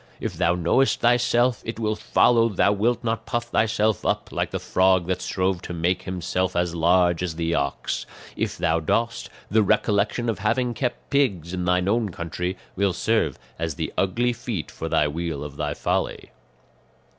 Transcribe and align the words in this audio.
If 0.19 0.33
thou 0.33 0.55
knowest 0.55 0.99
thyself, 0.99 1.61
it 1.63 1.79
will 1.79 1.95
follow 1.95 2.49
thou 2.49 2.71
wilt 2.71 3.03
not 3.03 3.27
puff 3.27 3.49
thyself 3.51 4.03
up 4.03 4.31
like 4.31 4.49
the 4.49 4.57
frog 4.57 5.05
that 5.05 5.21
strove 5.21 5.61
to 5.61 5.73
make 5.75 6.01
himself 6.01 6.55
as 6.55 6.73
large 6.73 7.21
as 7.21 7.35
the 7.35 7.53
ox; 7.53 8.07
if 8.35 8.57
thou 8.57 8.79
dost, 8.79 9.29
the 9.51 9.61
recollection 9.61 10.27
of 10.27 10.39
having 10.39 10.73
kept 10.73 11.11
pigs 11.11 11.53
in 11.53 11.65
thine 11.65 11.87
own 11.87 12.09
country 12.09 12.57
will 12.75 12.93
serve 12.93 13.37
as 13.59 13.75
the 13.75 13.93
ugly 13.95 14.33
feet 14.33 14.71
for 14.71 14.89
the 14.89 15.03
wheel 15.05 15.43
of 15.43 15.55
thy 15.57 15.75
folly." 15.75 16.31